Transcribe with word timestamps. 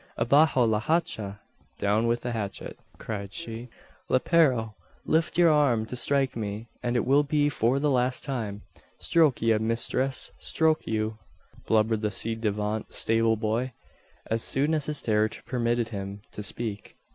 "Abajo 0.17 0.63
la 0.63 0.79
hacha!" 0.79 1.41
(Down 1.77 2.07
with 2.07 2.21
the 2.21 2.31
hatchet), 2.31 2.79
cried 2.97 3.35
she. 3.35 3.69
"Lepero! 4.09 4.73
lift 5.05 5.37
your 5.37 5.51
arm 5.51 5.85
to 5.85 5.95
strike 5.95 6.35
me, 6.35 6.69
and 6.81 6.95
it 6.95 7.05
will 7.05 7.21
be 7.21 7.49
for 7.49 7.77
the 7.77 7.91
last 7.91 8.23
time!" 8.23 8.63
"Stroike 8.99 9.43
ye, 9.43 9.55
misthress! 9.59 10.31
Stroike 10.39 10.87
you!" 10.87 11.19
blubbered 11.67 12.01
the 12.01 12.09
ci 12.09 12.33
devant 12.33 12.91
stable 12.91 13.35
boy, 13.37 13.73
as 14.25 14.41
soon 14.41 14.73
as 14.73 14.87
his 14.87 15.03
terror 15.03 15.29
permitted 15.45 15.89
him 15.89 16.21
to 16.31 16.41
speak. 16.41 16.97